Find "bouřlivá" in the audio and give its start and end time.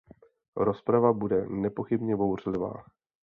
2.15-2.73